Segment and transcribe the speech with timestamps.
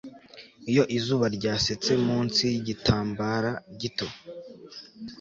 [0.71, 4.07] Iyo izuba ryasetse munsi yigitambara gito